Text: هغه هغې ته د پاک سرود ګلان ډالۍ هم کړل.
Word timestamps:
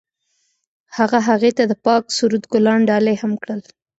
هغه 0.97 1.19
هغې 1.27 1.51
ته 1.57 1.63
د 1.71 1.73
پاک 1.85 2.03
سرود 2.17 2.43
ګلان 2.53 2.79
ډالۍ 2.89 3.15
هم 3.21 3.33
کړل. 3.41 3.61